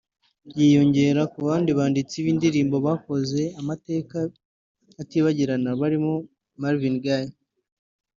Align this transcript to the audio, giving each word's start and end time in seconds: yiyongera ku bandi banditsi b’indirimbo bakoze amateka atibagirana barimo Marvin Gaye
yiyongera 0.57 1.21
ku 1.31 1.37
bandi 1.47 1.71
banditsi 1.77 2.15
b’indirimbo 2.23 2.77
bakoze 2.87 3.41
amateka 3.61 4.17
atibagirana 5.01 5.69
barimo 5.79 6.13
Marvin 6.61 6.97
Gaye 7.05 7.33